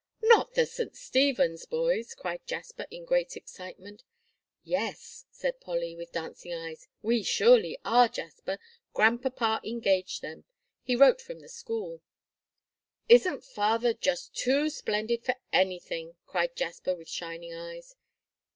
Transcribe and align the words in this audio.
"Not 0.23 0.55
the 0.55 0.65
St. 0.65 0.95
Stephen's 0.95 1.67
boys!" 1.67 2.15
cried 2.15 2.47
Jasper, 2.47 2.87
in 2.89 3.05
great 3.05 3.37
excitement. 3.37 4.03
"Yes," 4.63 5.27
said 5.29 5.61
Polly, 5.61 5.95
with 5.95 6.11
dancing 6.11 6.51
eyes, 6.55 6.87
"we 7.03 7.21
surely 7.21 7.77
are, 7.85 8.07
Jasper; 8.09 8.57
Grandpapa 8.95 9.61
engaged 9.63 10.23
them. 10.23 10.45
He 10.81 10.95
wrote 10.95 11.21
from 11.21 11.39
the 11.39 11.49
school." 11.49 12.01
"Isn't 13.09 13.43
Father 13.45 13.93
just 13.93 14.33
too 14.33 14.71
splendid 14.71 15.23
for 15.23 15.35
anything!" 15.53 16.15
cried 16.25 16.55
Jasper, 16.55 16.95
with 16.95 17.07
shining 17.07 17.53
eyes. 17.53 17.95